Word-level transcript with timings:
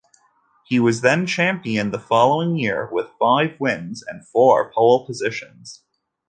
He 0.65 0.79
was 0.79 1.01
then 1.01 1.27
champion 1.27 1.91
the 1.91 1.99
following 1.99 2.57
year 2.57 2.89
with 2.91 3.11
five 3.19 3.59
wins 3.59 4.01
and 4.01 4.27
four 4.27 4.71
pole 4.73 5.05
positions. 5.05 5.83